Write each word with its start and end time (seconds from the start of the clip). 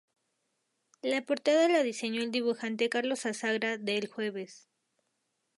La 1.03 1.23
portada 1.23 1.69
la 1.69 1.83
diseñó 1.83 2.23
el 2.23 2.31
dibujante 2.31 2.89
Carlos 2.89 3.27
Azagra, 3.27 3.77
de 3.77 3.97
El 3.99 4.07
Jueves. 4.07 4.67